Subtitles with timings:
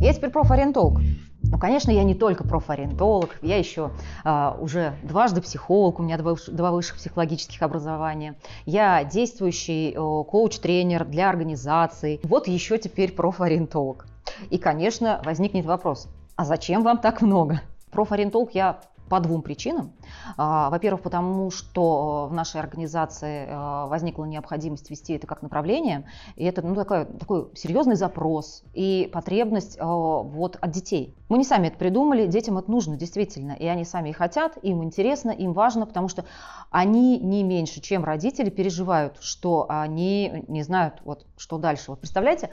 [0.00, 1.00] Я теперь профориентолог.
[1.42, 3.90] Ну, конечно, я не только профориентолог, я еще
[4.24, 8.34] а, уже дважды психолог, у меня два, два высших психологических образования.
[8.66, 12.20] Я действующий о, коуч-тренер для организаций.
[12.24, 14.06] Вот еще теперь профориентолог.
[14.50, 17.60] И, конечно, возникнет вопрос, а зачем вам так много?
[17.92, 19.92] Профориентолог я по двум причинам.
[20.36, 26.44] А, во-первых, потому что в нашей организации а, возникла необходимость вести это как направление, и
[26.44, 31.14] это ну, такой, такой серьезный запрос и потребность а, вот, от детей.
[31.28, 34.82] Мы не сами это придумали, детям это нужно действительно, и они сами и хотят, им
[34.82, 36.24] интересно, им важно, потому что
[36.70, 41.84] они не меньше, чем родители, переживают, что они не знают, вот, что дальше.
[41.88, 42.50] Вот представляете,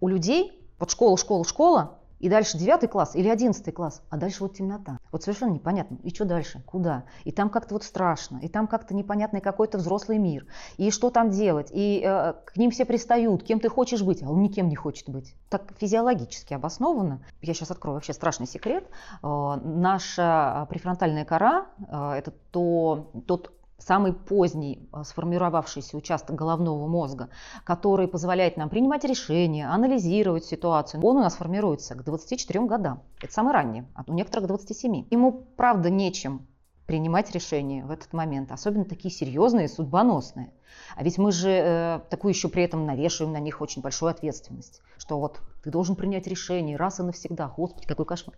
[0.00, 4.42] у людей вот школа, школа, школа, и дальше 9 класс или 11 класс, а дальше
[4.42, 4.98] вот темнота.
[5.12, 5.98] Вот совершенно непонятно.
[6.02, 6.62] И что дальше?
[6.66, 7.04] Куда?
[7.24, 10.46] И там как-то вот страшно, и там как-то непонятный какой-то взрослый мир.
[10.76, 11.68] И что там делать?
[11.72, 15.08] И э, к ним все пристают, кем ты хочешь быть, а он никем не хочет
[15.08, 15.34] быть.
[15.50, 17.22] Так физиологически обоснованно.
[17.42, 18.88] Я сейчас открою вообще страшный секрет.
[19.22, 27.28] Э, наша префронтальная кора э,– это то, тот самый поздний а, сформировавшийся участок головного мозга,
[27.64, 33.02] который позволяет нам принимать решения, анализировать ситуацию, он у нас формируется к 24 годам.
[33.20, 35.06] Это самое раннее, а у некоторых 27.
[35.10, 36.46] Ему, правда, нечем
[36.86, 40.52] принимать решения в этот момент, особенно такие серьезные, судьбоносные.
[40.96, 44.82] А ведь мы же э, такую еще при этом навешиваем на них очень большую ответственность,
[44.98, 47.52] что вот ты должен принять решение раз и навсегда.
[47.56, 48.36] Господи, какой кошмар.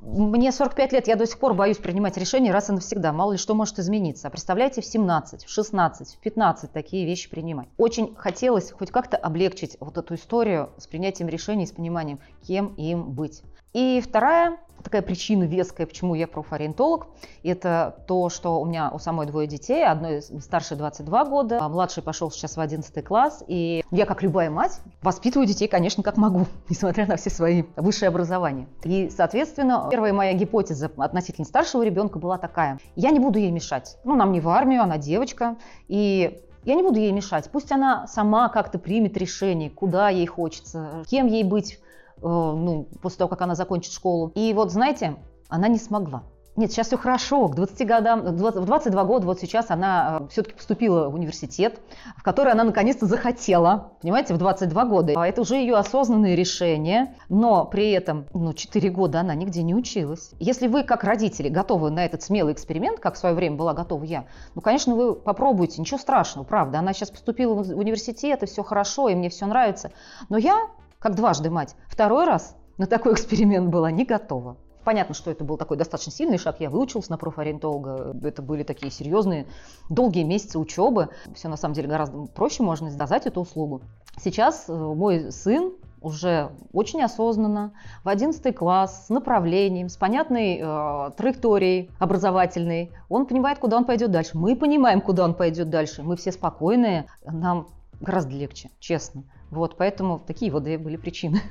[0.00, 3.12] Мне 45 лет, я до сих пор боюсь принимать решения раз и навсегда.
[3.12, 4.28] Мало ли что может измениться.
[4.28, 7.68] А представляете, в 17, в 16, в 15 такие вещи принимать.
[7.76, 13.10] Очень хотелось хоть как-то облегчить вот эту историю с принятием решений, с пониманием, кем им
[13.12, 13.42] быть.
[13.74, 17.08] И вторая такая причина веская, почему я профориентолог,
[17.42, 22.02] это то, что у меня у самой двое детей, одной старше 22 года, а младший
[22.02, 26.46] пошел сейчас в 11 класс, и я, как любая мать, воспитываю детей, конечно, как могу,
[26.68, 28.66] несмотря на все свои высшие образования.
[28.84, 32.78] И, соответственно, первая моя гипотеза относительно старшего ребенка была такая.
[32.96, 33.98] Я не буду ей мешать.
[34.04, 35.56] Ну, нам не в армию, она девочка,
[35.88, 37.48] и я не буду ей мешать.
[37.50, 41.78] Пусть она сама как-то примет решение, куда ей хочется, кем ей быть
[42.20, 44.32] Э, ну, после того, как она закончит школу.
[44.34, 45.16] И вот, знаете,
[45.48, 46.24] она не смогла.
[46.58, 47.46] Нет, сейчас все хорошо.
[47.46, 51.80] К 20 годам, в 22 года, вот сейчас она э, все-таки поступила в университет,
[52.16, 55.12] в который она наконец-то захотела, понимаете, в 22 года.
[55.14, 59.72] А это уже ее осознанное решение, но при этом, ну, 4 года она нигде не
[59.72, 60.32] училась.
[60.40, 64.02] Если вы, как родители, готовы на этот смелый эксперимент, как в свое время была готова
[64.02, 64.24] я,
[64.56, 66.80] ну, конечно, вы попробуйте, ничего страшного, правда.
[66.80, 69.92] Она сейчас поступила в университет, и все хорошо, и мне все нравится.
[70.28, 70.66] Но я
[70.98, 71.76] как дважды мать.
[71.86, 74.56] Второй раз на такой эксперимент была не готова.
[74.88, 76.60] Понятно, что это был такой достаточно сильный шаг.
[76.60, 78.16] Я выучилась на профориентолога.
[78.22, 79.46] Это были такие серьезные,
[79.90, 81.10] долгие месяцы учебы.
[81.34, 83.82] Все на самом деле гораздо проще можно сказать эту услугу.
[84.18, 91.10] Сейчас э, мой сын уже очень осознанно, в 11 класс, с направлением, с понятной э,
[91.18, 92.90] траекторией образовательной.
[93.10, 94.38] Он понимает, куда он пойдет дальше.
[94.38, 96.02] Мы понимаем, куда он пойдет дальше.
[96.02, 97.68] Мы все спокойные, нам
[98.00, 99.24] гораздо легче, честно.
[99.50, 101.42] Вот, поэтому такие вот две были причины.